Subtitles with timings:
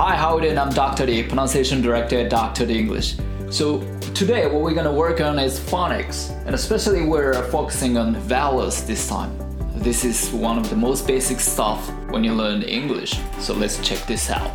[0.00, 0.58] Hi, how are you doing?
[0.58, 1.06] I'm Dr.
[1.06, 2.66] D, pronunciation director at Dr.
[2.66, 3.16] D English.
[3.50, 3.80] So
[4.14, 9.08] today what we're gonna work on is phonics, and especially we're focusing on vowels this
[9.08, 9.32] time.
[9.76, 13.20] This is one of the most basic stuff when you learn English.
[13.38, 14.50] So let's check this out.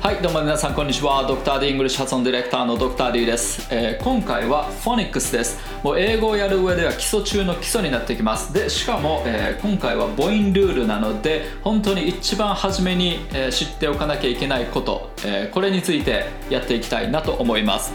[0.00, 8.53] はいどうも皆さんこんにちはドクター D イングリッシュ発音ディレクターのドクター D です、えー今回はフォニックスです もう英語をやる上では基礎中の基礎になってきます。
[8.53, 17.91] でしかも、えー今回は母音ルールなので本当に一番初めに、えー知っておかなきゃいけないこと、えーこれについてやっていきたいなと思います。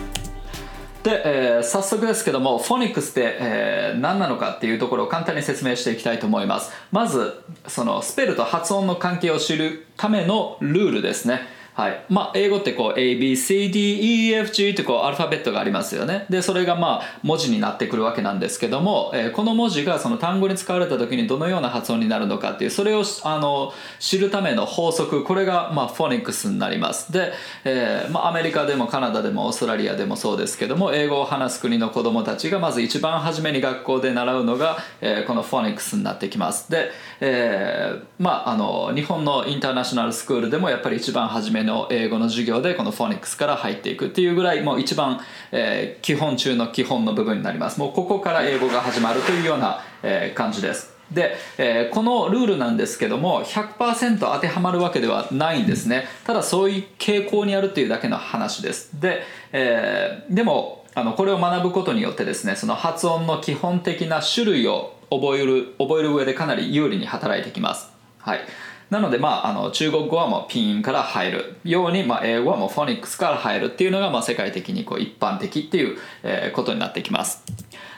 [1.03, 6.71] で、えー早速ですけどもフォニックスって、えー何なのかっていうところを簡単に説明していきたいと思います。
[6.93, 11.57] まずそのスペルと発音の関係を知るためのルールですね。
[11.79, 12.05] はい。
[12.09, 16.27] まあ、英語ってこう ABCDEFG ってこうアルファベットがありますよね。
[16.29, 27.13] でそれがまあ文字になってくるわけなんですけども、えーこの文字がその単語に使われた時にどのような発音になるのかっていうそれをあの知るための法則これがまあフォニックスになります。
[27.13, 27.33] で、
[27.63, 36.73] えーまあ、アメリカでもカナダでもオーストラリアでもそうですけども英語を話す国の子どもたちがまず一番初めに学校で習うのが、えーこのフォニックスになってきます。
[36.73, 36.91] で、
[37.21, 45.21] えまああの日本のインターナショナルスクールでもやっぱり一番初めにの英語の授業でこのフォニックスから入っていくっていうぐらいもう一番、
[45.53, 47.79] えー基本中の基本の部分になります。
[47.79, 50.95] もうここから英語が始まるというような、えー感じです。
[51.13, 56.07] で、えーこのルールなんですけども100%当てはまるわけではないんですね。
[56.25, 58.99] ただそういう傾向にあるっていうだけの話です。
[59.01, 67.91] で、えーでもあのこれを学ぶことによってですねその発音の基本的な種類を覚える覚える上でかなり有利に働いてきます。
[68.19, 68.41] はい。
[68.91, 77.45] なので、まあ、あの中国語はもうピンから入るように、まあ、英語はもうフォニックスから入るっていうのが、まあ、世界的にこう一般的っていう、えーことになってきます。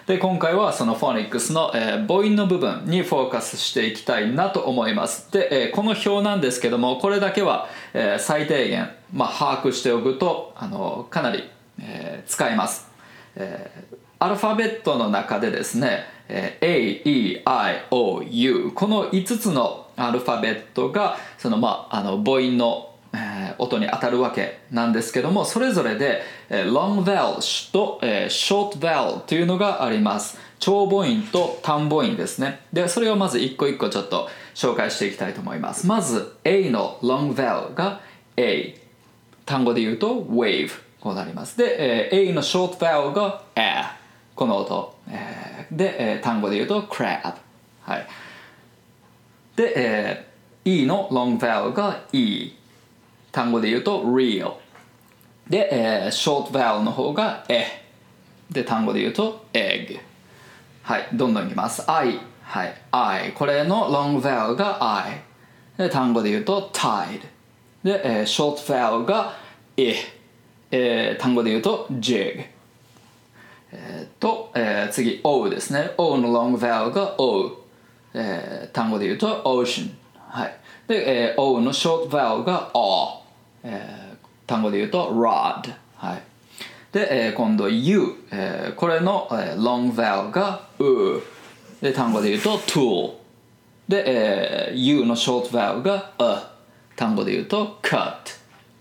[0.07, 5.31] で今回はそのフォニックスの、えー母音の部分にフォーカスしていきたいなと思います。
[5.31, 11.49] で、えーこの表なんですけどもこれだけは、えー最低限、まあ、把握しておくとあのかなり、
[11.81, 12.89] えー使えます、
[13.37, 17.45] えーアルファベットの中でですね、えー
[17.91, 30.39] AEIOU この5つのアルファベットがその、まあ、あの母音の、えー音に当たるわけなんですけどもそれぞれで、えー Long vowel と、えー Short vowel というのがあります。
[30.61, 32.61] 長母音と短母音ですね。
[32.73, 35.87] でそれをまず一個一個ちょっと紹介していきたいと思います。
[35.87, 38.01] まず A の Long vowel が
[38.37, 38.81] A
[39.45, 41.59] 単語で言うと wave こうなります。
[41.59, 43.85] で、えー A の short vowel が a
[44.35, 47.35] この音、えーで、えー単語で言うと crab
[47.83, 48.07] はい。
[49.61, 50.31] で、えー
[50.63, 52.53] E の long vowel が E
[53.31, 54.55] 単語で言うと real
[55.51, 57.65] で、えー short vowel の方が e
[58.51, 60.01] で単語で言うと egg
[60.83, 65.21] はいどんどんいきます I はい I これの long vowel が I
[65.77, 67.21] で単語で言うと tide
[67.83, 69.35] で、えー short vowel が
[69.77, 69.95] i
[70.71, 72.47] えー単語で言うと jig
[73.73, 77.60] えーと、えー次 O ですね O の long vowel が O、
[78.15, 79.91] えー単語で言うと ocean
[80.29, 80.55] はい。
[80.87, 83.23] で、えー O の short vowel が O、
[83.63, 84.17] えー
[84.47, 86.23] 単語で言うと rod はい。
[86.93, 91.23] で、えー今度 U、えーこれの、えー long vowel が U
[91.81, 93.13] で単語で言うと tool
[93.89, 96.51] で、えー U の short vowel が A
[96.97, 98.17] 単語で言うと cut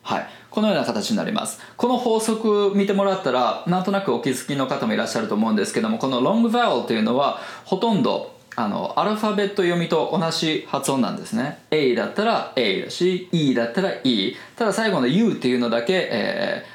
[0.02, 0.28] はい。
[0.50, 1.60] このような形になります。
[1.78, 11.60] この法則見てもらったらなんとなくお気づきの方もいらっしゃると思うんですけどもこの long vowel というのはほとんどあのアルファベット読みと同じ発音なんですね。
[11.72, 16.66] A だったら A だし E だったら E ただ最後の U っていうのだけ、え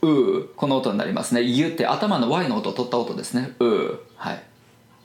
[0.00, 1.42] ー、うこの音になりますね。
[1.42, 3.54] U って頭の Y の音を取った音ですね。
[3.60, 4.42] うはい。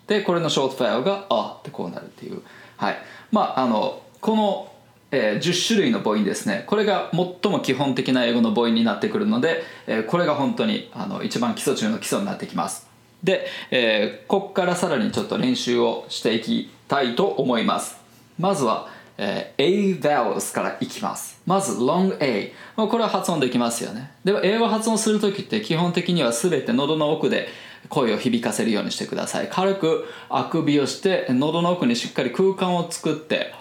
[0.08, 2.42] でこれのショートファイルが「あ」ってこうなるっていう。
[2.78, 2.98] はい。
[3.32, 4.72] まああのこの、
[5.12, 6.64] えー10種類の母音ですね。
[6.68, 12.93] これが最も基本的な英語の母音になってくるので、えーこれが本当にあの一番基礎中の基礎になってきます。
[13.24, 17.98] で、えーここからさらにちょっと練習をしていきたいと思います。
[18.40, 21.42] まずは、えー A vowels からいきます。
[21.46, 24.12] まず long A これは発音できますよね。
[24.24, 27.48] でも英語発音する時って基本的には全て喉の奥で
[27.90, 29.50] 声を響かせるようにしてください。
[29.50, 33.54] 軽くあくびをして喉の奥にしっかり空間を作って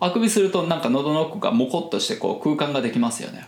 [0.00, 3.46] あくびするとなんか喉の奥がモコっとしてこう空間ができますよね。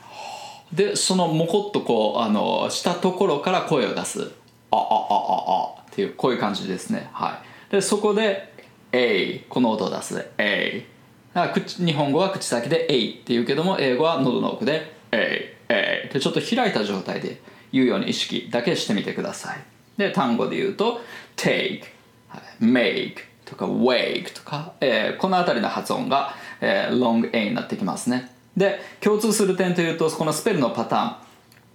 [0.72, 4.32] でそのモコっとこうあのしたところから声を出す。
[4.78, 8.52] あああああっていうこういう感じですねはいでそこで
[8.92, 10.86] A この音を出す A
[11.34, 17.40] だから口日本語は口先で A って言うけども英語は喉の奥で A A でちょっと開いた状態で
[17.72, 19.60] 言うように意識だけしてみてください
[19.96, 21.00] で単語で言うと
[21.36, 21.82] take、
[22.28, 31.16] はい make とか wake とか、えーこの辺りの発音がえー、long A になってきますねで共通する点というとこのスペルのパターン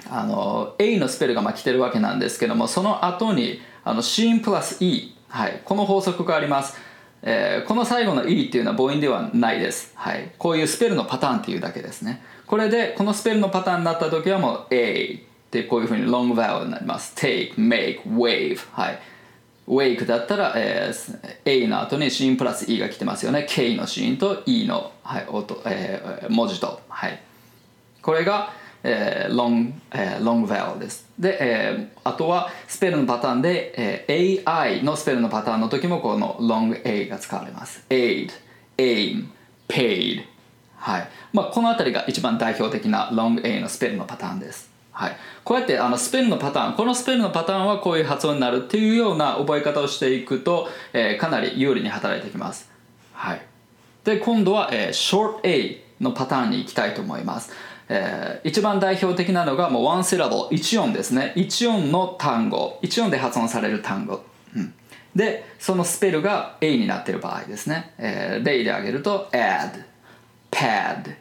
[0.10, 6.78] あの A のスペルがまあ来てるわけなんですけどもその後にあの C プラス E、はい、この法則があります。
[7.24, 12.24] えー、この最後の E っていうのは母音ではないです、はい、こういうスペルのパターンっていうだけですね。
[12.48, 17.14] これでこのスペルのパターンになった時はもう A でこういうふうに long vowel になります。
[17.16, 19.00] take, make, wave はい。
[19.68, 23.46] wake だったら、えー、A の後に子音プラス E が来てますよね。
[23.48, 27.22] K の子音と E の、はい、音、えー、文字と、はい、
[28.02, 28.52] これが、
[28.84, 38.32] えー、long, えー、long vowel ですで、えー、あとはスペルのパターンで、えー、AI のスペルのパターンの時もこの long A が使われます aid,
[38.78, 39.28] aim,
[39.68, 40.26] paid.
[40.78, 52.70] はいまあ、この辺りが一番代表的な long A のスペルのパターンですはい、こうやってあのスペルのパターンこのスペルのパターンはこういう発音になるっていうような覚え方をしていくと、えー、かなり有利に働いてきます、
[53.14, 53.42] はい、
[54.04, 57.52] で今度は、えー、short A のパターンに行きたいと思います、
[57.94, 61.34] えー、一番代表的なのがもうワンセラボ1音ですね。
[61.36, 62.80] 1音の単語。
[62.82, 64.24] 1音で発音される単語、
[64.56, 64.74] うん、
[65.14, 69.84] でそのスペルが A になっている場合ですね、えー、例で挙げると add
[70.50, 71.16] pad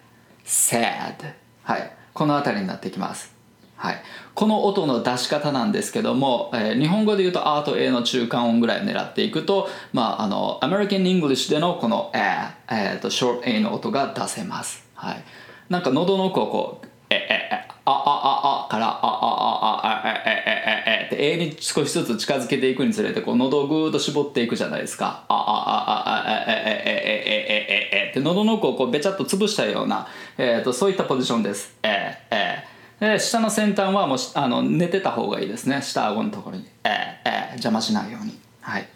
[0.45, 1.35] sad
[1.65, 1.93] はい。
[2.15, 3.35] この辺りになってきます。
[3.81, 4.03] はい、
[4.35, 15.25] この音の出し方なんですけども、えー、日本語で言うと A と A の中間音ぐらいを狙っていくと、まあ、あの American English でのこの A、えー、と Short A の音が出せます、はい、
[15.71, 32.65] なんか喉の奥をこうえええああああからあああああえええええって A に少しずつ近づけていくにつれてこう喉をぐーっと絞っていくじゃないですかあああああええええええええって喉の奥をこうべちゃっと潰したような、えー、とそういったポジションですええ
[33.01, 38.89] えで下の先端はもうあの寝てた方がいいですね下顎のところに、えーえー、邪魔しないようにはい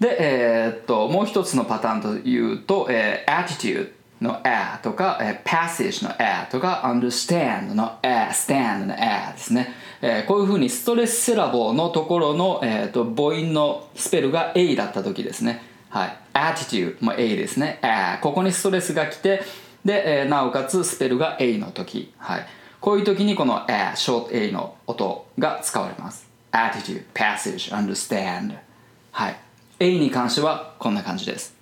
[0.00, 3.92] で、えー、っともう一つのパターンというと、えー、attitude
[4.22, 15.62] の a とか、えー、passage の a とか understand の a stand の a ですね、えー、こういうふうにストレスセラボーのところの、えー、と母音のスペルが a だった時ですね。
[15.90, 16.16] はい。
[16.32, 17.78] attitude も a ですね。
[17.82, 19.42] a ここにストレスが来て
[19.84, 22.14] で、えー、なおかつスペルが a の時。
[22.16, 22.46] はい。
[22.80, 26.28] こういう時にこの a、short a の音が使われます。
[26.52, 28.56] attitude, passage, understand
[29.10, 29.36] はい。
[29.80, 31.61] a に関してはこんな感じです。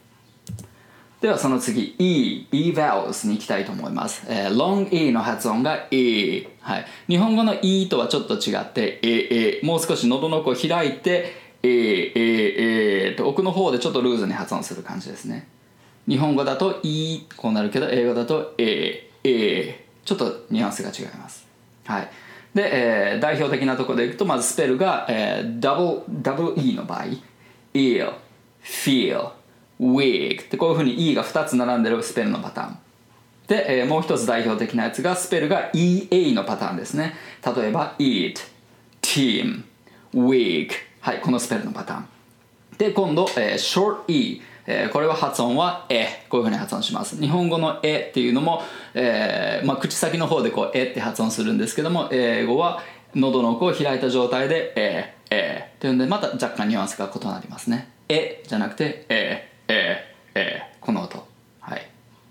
[1.21, 4.25] ではその次 E, E vowels に行きたいと思います。
[4.27, 6.87] えー、long E の発音が E、はい。
[7.09, 15.47] 日本語の E とはちょっと違って E、E もう少し喉の奥を開いて E、E、E と奥の方でちょっとルーズに発音する感じですね。
[16.09, 19.75] 日本語だと E こうなるけど英語だと E、E
[20.07, 21.47] ちょっとニュアンスが違います。
[21.85, 22.11] はい。
[22.55, 27.05] で、えー、代表的なところでいくと、まずスペルが、えー、ダブル、ダブル E の場合、
[27.75, 28.15] ill,
[28.65, 29.31] feel,
[29.81, 32.79] weak ってこういうふうに E が2つ並んでるスペルのパターン。
[33.47, 37.15] で、えー、もう一つ代表的なやつがスペルが EA のパターンですね。
[37.45, 38.37] 例えば eat,
[39.03, 39.65] team,
[40.15, 42.09] weak はい、このスペルのパターン。
[42.79, 47.21] で、今度、えー、short E えー、これは発音は「え」こういうふうに発音します。
[47.21, 48.63] 日本語の「え」っていうのも、
[48.95, 52.83] えーまあ、口先の方でこう「え」って発音するんですけども英語は
[53.15, 59.49] 喉の奥を開いた状態で「え」「え」っていうんでまた若干ニュアンスが異なりますね「え」じゃなくて「え」「」「」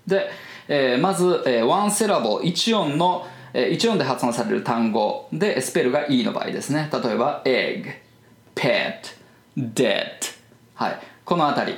[0.10, 0.30] で、
[0.68, 5.28] えー、まず、えー、ワンセラボ1音の1音で発音される単語。
[5.34, 6.90] でスペルが E の場合ですね。
[6.92, 7.86] 例えば egg,
[8.56, 8.92] pet,
[9.58, 10.06] dead
[10.76, 11.00] はい。
[11.26, 11.78] この辺り。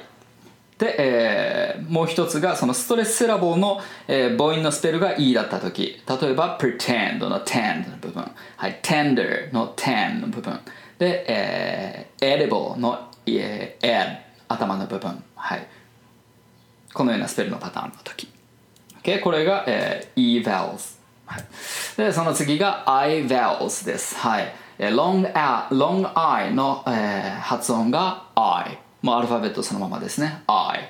[0.78, 6.02] で、えー、もう一つがそのストレスセラボの、えー、母音のスペルが E だった時。
[6.08, 10.60] 例えば pretend の tend の部分、はい、tender の ten の部分。
[10.98, 15.68] で、えー、edible の、えー、ed 頭の部分、はい、
[16.94, 18.28] このようなスペルのパターンの時、
[19.04, 19.22] okay?
[19.22, 21.44] これが、えー、E vowels、はい、
[21.98, 25.32] でその次が I vowels です、はい、long,
[25.70, 30.44] long I の、えー、発音が I もうアルファベットそのままですね。
[30.48, 30.90] I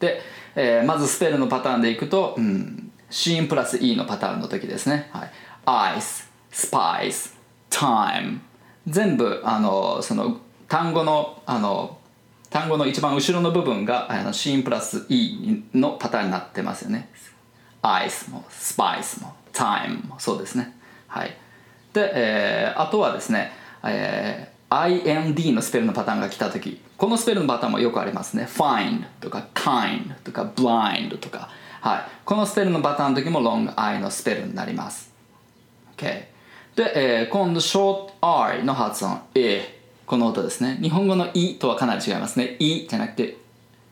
[0.00, 0.20] で、
[0.54, 7.34] えー、まずスペルのパターンでいくと、うん、シーンプラス E のパターンの時ですね、はい、ice spice
[7.70, 8.40] time
[8.86, 10.38] 全部あのその
[10.68, 11.98] 単語のあの
[12.52, 17.08] 単語の一番後ろの部分があのシーンプラス E のパターンになってますよね。
[17.82, 20.76] Ice も spice も time もそうですね。
[21.08, 21.36] はい。
[21.94, 28.44] で、えー、あとはですね、えー IND のスペルのパターンが来た時このスペルのパターンもよくありますね。
[28.44, 31.50] Find とか kind とか blind とか。
[31.82, 32.02] はい。
[32.24, 35.12] このスペルのパターンの時も long I のスペルになります。
[35.96, 36.04] OK
[36.76, 39.20] で、えー、今度 short R の発音。
[39.34, 39.81] A
[40.12, 40.78] この音ですね。
[40.82, 42.56] 日本語の E とはかなり違いますね。
[42.58, 43.38] E じゃなくて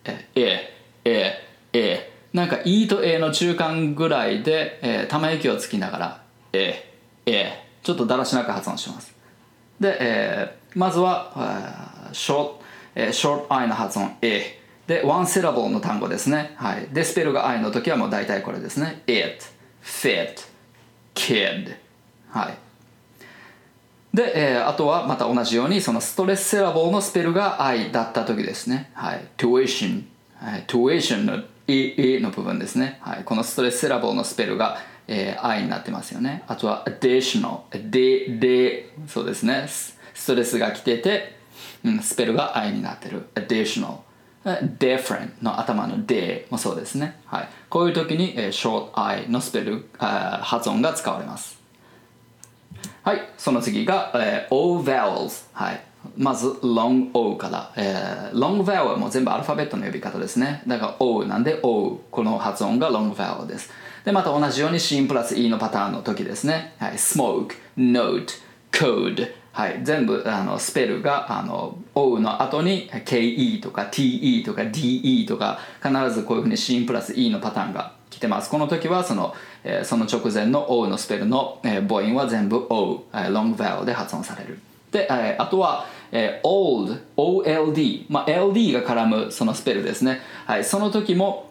[0.05, 0.71] え A
[1.07, 1.33] A
[1.73, 6.23] A なんか E と A の中間ぐらいで、えー、ため息をつきながら
[6.53, 6.93] A
[7.25, 9.15] A ちょっとだらしなく発音します。
[9.81, 12.63] で、えー、まずはショート、
[12.97, 19.03] えー、ショート I の発音 A でワンセラボルの単語ですね、はい、でスペルが I の時はもう大体これですね。
[19.07, 19.43] It
[19.83, 20.35] Fit
[21.15, 21.77] Kid
[22.29, 22.70] はい。
[24.13, 28.91] で、えー、あとはまた同じようにそのストレスセラボルのスペルが I だった時ですね。
[28.95, 29.29] はい。
[29.37, 30.05] Tuition、
[30.37, 36.43] はい、Tuition の EE の部分ですね、はい、このストレスセラボルのスペルが、えー、I になってますよね。
[36.49, 38.93] あとは Additional でで。
[39.07, 39.67] そうですね。
[39.69, 41.37] ストレスが来てて、
[41.85, 43.29] うん、スペルが I になってる。
[43.35, 43.99] Additional
[44.45, 51.60] different の頭の d もそうですね、はい、こういう時に、えー、short i のスペル発音が使われます。
[53.11, 55.81] はいその次が、えー、o vowels はい。
[56.17, 60.63] まず long O から、えー、long vowel も全部アルファベットの呼び方ですね。
[60.69, 63.69] だから O なんで O この発音が long vowel です。
[64.05, 68.29] でまた同じように C プラス E のパターンの時ですね、はい、smoke note
[68.71, 78.51] code はい、全部あのスペルがあの O の後に KE とか TE とか DE とか必ずこういうふうに C プラス E のパターンがてます。
[78.51, 79.35] この時はその,、
[79.65, 84.61] えー、その直前の O のスペルの、えー、母音は全部 O、えー、ロング vowel で発音される。
[84.93, 91.51] で、えー、あとは、えー、old OLD、まあ、LD が絡むそのスペルですね、はい、その時も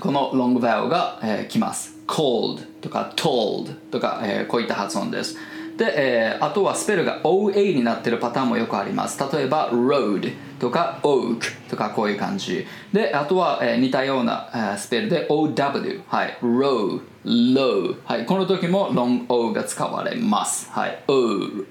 [0.00, 1.96] このロング vowel が、えー、来ます。
[2.06, 5.36] cold とか told とか、えー、こういった発音です。
[5.76, 9.18] で、えー、あとはスペルが OA になってるパターンもよくあります。
[9.32, 12.66] 例えば road とか oak とかこういう感じ。
[12.92, 16.38] であとは、えー、似たような、えー、スペルで OW はい。
[16.42, 17.96] Row low.
[18.04, 20.70] はいこの時も long O が使われます。
[20.70, 21.14] はい O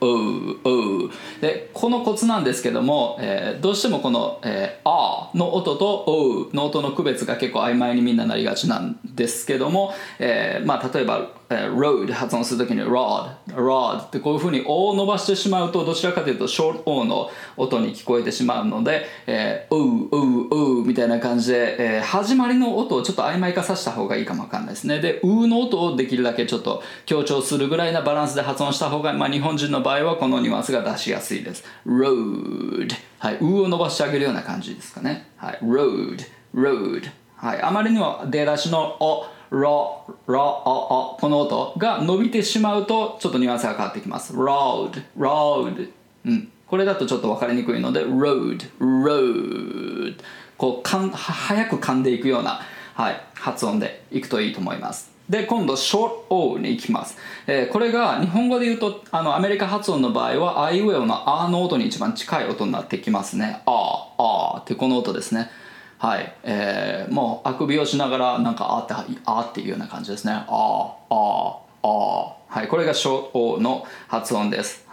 [0.01, 1.09] O O.
[1.41, 20.83] でこのコツなんですけども、えー、どうしてもこの、えー、R の音と O の音の区別が結構曖昧にみんななりがちなんですけども、えー、まあ例えば、えー、road 発音するときに rod rod ってこういうふうに O を伸ばしてしまうとどちらかというと short O の音に聞こえてしまうので、えー、O O O
[20.83, 24.99] みたいな感じで、えー、始まりの音をちょっと曖昧化させた方がいいかもわかんないですね。
[24.99, 31.63] での音をできるだけちょっと強調するぐらいなバランスで発音した方が、まあ、日本人の場合はこのニュアンスが出しやすいです。
[31.85, 35.27] Road はい、うを伸ばしてあげるような感じですかね。
[35.37, 36.19] はい road
[36.53, 44.33] road はいあまりにも出だしのおロ、ロ、お、お、この音が伸びてしまうとちょっとニュアンスが変わってきます。
[44.33, 45.89] road road
[46.25, 46.51] うん。
[46.67, 50.15] これだとちょっと分かりにくいので road road
[50.57, 52.61] こうかん早く噛んでいくような
[52.99, 55.09] はい、発音でいくといいと思います。
[55.29, 57.15] で今度 short O に行きます、
[57.47, 63.61] えー、これが日本語で言うとあのアメリカ発音の場合はあいうえおのあの音に一番近い音になってきますね。
[63.65, 65.49] ああってこの音ですね。
[65.97, 70.33] はい、えー、もうあくびをしながらなんかあってあっていうような感じですね。
[70.33, 74.85] ああああはいこれが short O の発音です。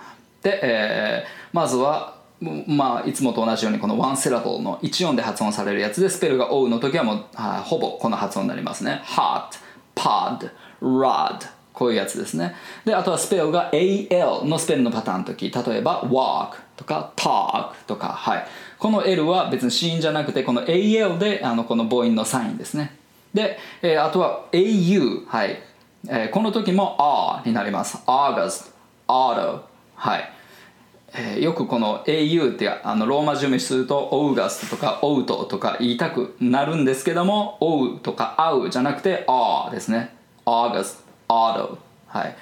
[0.42, 9.00] で、えー、まずはまあ、いつもと同じようにこのワンセラボルの1音で発音されるやつでスペルが追うの時はもうはほぼこの発音になりますね。
[9.04, 9.58] hot,
[9.94, 10.50] pod,
[10.82, 12.54] rod こういうやつですね。
[12.84, 18.46] であとはスペルが AL のスペルのパターンの時例えば walk とか talk とかはい。
[18.78, 22.94] この L は別に子音じゃなくてこの AL であのこの母音のサインですね。
[23.32, 25.62] で、えー、あとは AU はい、
[26.08, 26.96] えー、この時も
[27.38, 27.96] R になります。
[28.06, 28.70] August,
[29.08, 29.62] Auto
[29.94, 30.35] はい
[31.14, 40.14] えー、よくこの au ってあのローマ字読みするとオウガスとかオウトとか言いたくなるんですけどもオウとかアウじゃなくてアーですね。
[40.44, 41.78] アーガスアード。
[42.08, 42.36] はい。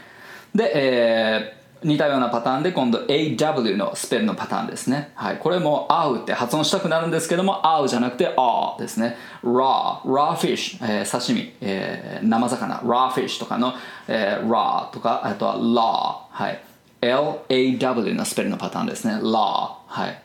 [0.54, 5.12] で、えー、似たようなパターンで今度 AW のスペルのパターンですね。
[5.14, 5.38] はい。
[5.38, 9.16] これも AW って発音したくなるんですけども AW じゃなくて A ですね。
[9.42, 12.76] raw, raw fish、えー、刺身、えー、生魚。
[12.78, 13.75] Raw fish とかの、
[14.09, 16.74] えー、raw とかあとは law はい。
[17.04, 19.14] LAW のスペルのパターンですね。
[19.14, 20.23] law はい、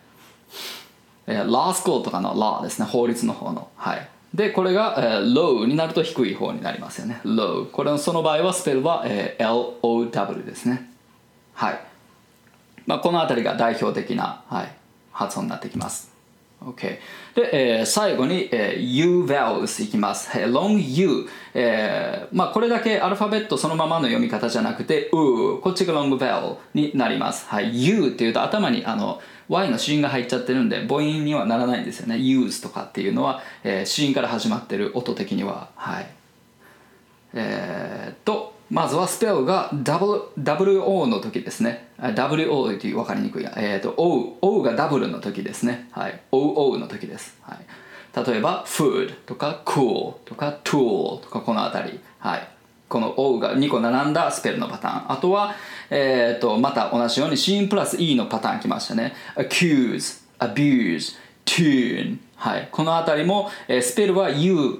[1.27, 2.85] えー、law school とかの law ですね。
[2.85, 3.69] 法律の方の。
[3.75, 4.09] はい。
[4.33, 7.21] でこれが、えー、low になると低い方になりますよね。
[7.23, 10.91] low これのその場合はスペルは、えー、LOW ですね。
[11.53, 11.79] はい。
[12.85, 14.71] まあ、この辺りが代表的な、はい、
[15.11, 16.18] 発音になってきます。
[16.61, 16.99] OK。
[17.35, 20.29] で、えー、最後に、えー、U vowels いきます。
[20.37, 21.27] long U。
[21.53, 27.47] えー、まあこれだけアルファベットそのままの読み方じゃなくて、う、こっちが long vowel になります。
[27.47, 27.85] はい。
[27.85, 32.15] U っていうと頭にあの Y の子音が入っちゃってるんで母音にはならないんですよね。
[32.15, 35.69] use とかっていうのは、えー、子音から始まってる音的には。
[35.75, 36.09] はい。
[37.33, 41.87] えー、と、まずはスペルが WO の時ですね。
[41.99, 43.45] WO という分かりにくい。
[43.57, 45.87] えっ、ー、と、O, がダブルの時ですね。
[45.91, 46.19] はい。
[46.31, 47.37] OO の時です。
[47.41, 47.59] はい。
[48.15, 52.47] 例えば food とか cool とか tool とかこの辺りはい
[52.87, 55.53] この O が2個並んだスペルのパターンあとは、
[55.91, 64.79] えー、とまた同じように C プラス E のパターンきましたね accuse abuse tune はい、この辺りも、えー、スペルは U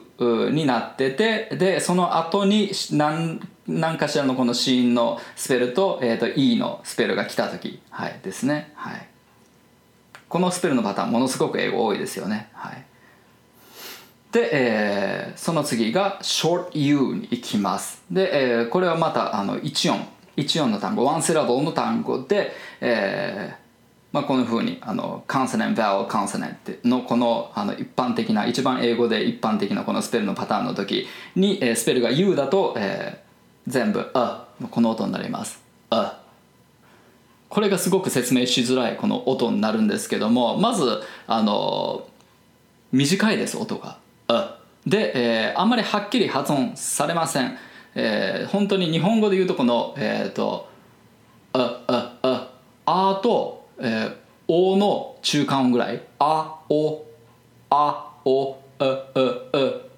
[0.52, 9.08] になっててでその後に何何かしらのこの子音のスペルと,、えー、と E のスペルが来た時、はい、ですね、はい、
[10.28, 12.84] このスペルのパターンものすごく英語多いですよね、はい、
[14.32, 18.04] で、えー、その次が short U に行きます。
[18.12, 20.06] で、えー、これはまたあの1音。
[20.38, 21.04] 1音の単語。
[21.04, 23.70] ワンセラボルの単語で、えー
[24.12, 33.29] まあ、このふうにあのカンセネン、バウカンセネンってのこのあの一般的な一番英語で一般的なこのスペルのパターンの時に、えー、スペルが U だと、えー、
[33.70, 36.20] 全部「あ」この音になります「あ」
[37.48, 42.08] これがすごく説明しづらいこの音になるんですけどもまずあの
[42.92, 43.98] 短いです音が
[44.28, 47.58] 「あ」で、えー、あんまりはっきり発音されません、
[47.96, 50.68] えー、本当に日本語で言うとこのえっ、ー、と
[51.54, 52.50] 「あ」「あ」「あ」
[52.86, 54.14] 「あ」とえー、
[54.48, 56.02] おの中間音ぐらい。
[56.20, 57.06] あお
[57.70, 58.86] あおうう
[59.16, 59.30] う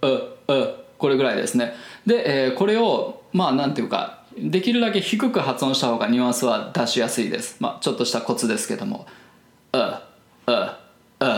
[0.02, 0.14] う
[0.48, 1.74] うこれぐらいですね。
[2.06, 7.58] で、えー、これをまあなんていうかできるだけ低く発音した方がニュアンスは出しやすいです。
[7.60, 9.06] まあちょっとしたコツですけども
[9.74, 9.82] うう
[10.50, 11.32] う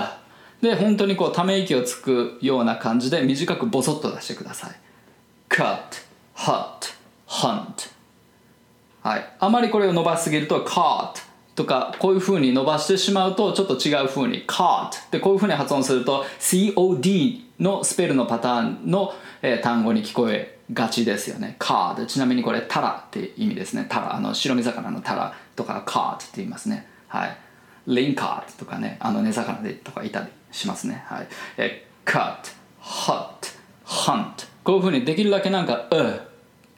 [0.62, 4.72] で本当にこうため息をつくような感じで短くボソッと出してください。
[5.50, 5.78] Cut
[6.36, 6.94] hot
[7.28, 7.92] hunt
[9.02, 9.36] はい。
[9.40, 11.16] あまりこれを伸ばしすぎると cut
[11.55, 21.57] とかこういうふうに伸ばしてしまうとちょっと違うふうに caught でこういうふうに発音すると COD のスペルのパターンの、えー、単語に聞こえがちですよね。
[21.60, 23.86] card ちなみにこれタラって意味ですね。
[23.89, 26.88] タラあの白身魚のタラとか card って言いますね。
[27.07, 27.38] はい。
[27.86, 31.03] レインカートとかねあの根魚でとかいたりしますね。
[31.07, 31.27] はい。
[31.57, 32.38] えー、cut
[32.81, 33.53] hut
[33.86, 36.22] hunt こういうふうにできるだけなんかう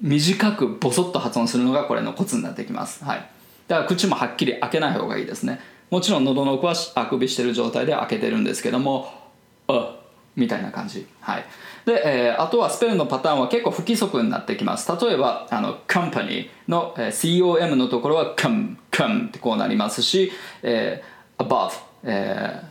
[0.02, 3.04] 短くボソッと発音するのがこれのコツになってきます。
[3.06, 3.30] はい。
[3.68, 5.60] だから口もはっきり開けない方がいいですね。
[5.90, 9.12] もちろん喉の奥はあくびしてる状態で開けてるんですけども
[9.68, 9.96] 「あ」
[10.36, 11.08] みたいな感じ。
[11.22, 11.46] はい。
[11.86, 14.92] で、えー、あとはスペルのパターンは結構不規則になってきます。
[15.00, 20.32] 例えばあの company の、えー、COM のところは come come ってこうなりますし、
[20.64, 21.72] えー、above
[22.04, 22.62] え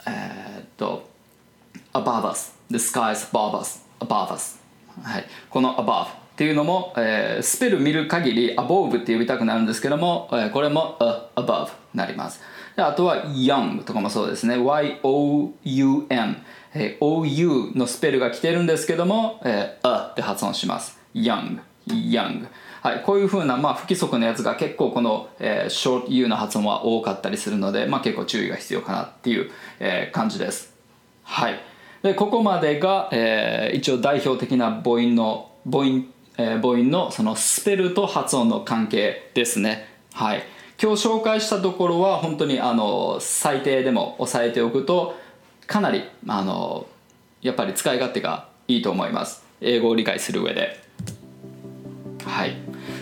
[0.00, 1.08] ー、えー、っと
[1.92, 2.52] above us.
[2.70, 3.84] The sky is above us.
[4.00, 4.58] Above us.
[5.02, 5.24] はい。
[5.50, 12.40] この above っていうのも、えー、スペル見る限り above って呼びたくなるんですけども、えー、これも、uh, above なります。
[12.74, 14.56] であとは young とかもそうですね。
[14.56, 16.36] y-o-u-n、
[16.74, 20.98] えー、ou のスペルが来てるんですけども、えー、uh って発音します。
[21.14, 22.48] young young
[22.80, 30.74] はい、こういうふうな、まあ、不規則なやつが結構この、えー、short u の発音は多かったりするので、まあ、結構注意が必要かなっていう、えー、感じです。
[31.22, 31.60] はい。
[32.02, 39.88] でここまでが、えー、一応代表的な母音の母音えー、母音のそのスペルと発音の関係ですね。
[40.14, 40.42] はい。
[40.82, 45.14] 今日紹介したところは本当にあの最低でも押さえておくと
[45.66, 46.86] かなりあの
[47.40, 49.44] やっぱり使い勝手がいいと思います。
[49.60, 50.80] 英語を理解する上で。
[52.24, 52.56] はい。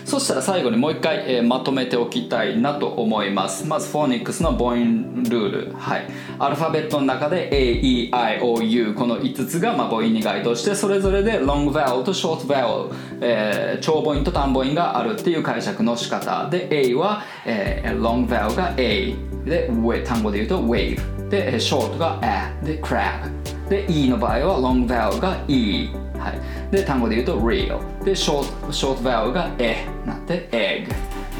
[0.05, 3.67] そしたら最後にもう一回、えー、まとめておきたいなと思います。
[3.67, 5.73] まずフォーニックスの母音ルール。
[5.77, 6.07] はい。
[6.39, 16.49] アルファベットの中で AEIOU この5つが、まあ、母音に該当してそれぞれでロングバウルとショートバウル、えー、長母音と短母音があるっていう解釈の仕方。
[16.49, 19.69] で A は、えー、ロングバウルが A で
[20.05, 25.89] 単語で言うと wave でショートが A で crab で E の場合はロングバウルが E
[26.21, 26.39] はい、
[26.71, 30.93] で単語で言うと real でショートショートバウが e なって egg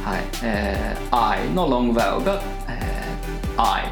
[0.04, 0.24] はい。
[0.44, 3.86] えー、I のロングバウが、えー、I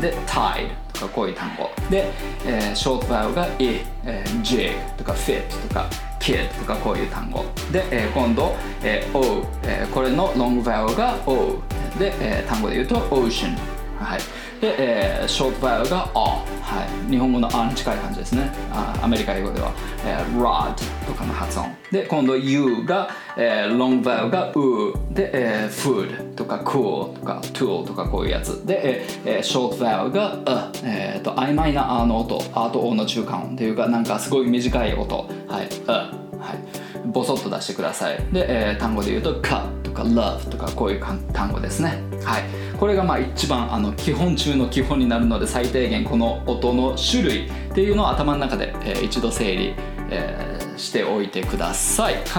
[0.00, 1.70] で tide とかこういう単語。
[1.90, 2.10] で、
[2.44, 5.86] えー、ショートバウが e、えー、jig とか fit とか
[6.20, 7.44] kid とかこういう単語。
[7.72, 11.60] で、えー、今度、えー、O、えー、これのロングバウが O
[11.98, 13.56] で、えー、単語で言うと ocean
[13.98, 14.20] はい。
[14.60, 18.50] で、えー、ショートバウルが A、はい、日本語の A に近い感じですね。
[18.70, 19.72] あアメリカ英語では、
[20.04, 20.74] えー、rod
[21.06, 21.74] とかの発音。
[21.90, 28.64] で今度 U が、えー、ロングバウルが U で、えー、food とか cool とか tool とかこういうやつ。
[28.66, 32.36] で、えー、ショートバウルが A、えー、と曖昧な A の音。
[32.36, 35.28] A と O の中間音というかなんかすごい短い音。
[35.48, 35.68] はい。
[35.86, 37.08] A はい。
[37.08, 38.16] ボソッと出してください。
[38.32, 42.02] で、えー、単語で言うと cut か love とかこういう単語ですね。
[42.24, 42.42] はい。
[42.78, 49.74] これがまあ一番あの基本中の基本になるので最低限この音の種類っていうのを頭の中で、えー、一度整理
[50.10, 52.16] えーしておいてください。
[52.24, 52.34] 必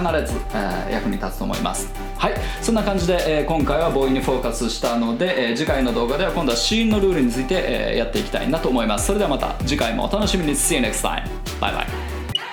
[0.54, 1.92] えー役に立つと思います。
[2.16, 2.34] はい。
[2.62, 9.06] そんな感じで、えー今回は母音にフォーカスしたので、えー次回の動画では今度は子音のルールについて、えーやっていきたいなと思います。
[9.06, 10.52] それではまた次回もお楽しみに。
[10.52, 11.24] See you next time.
[11.60, 12.07] バイバイ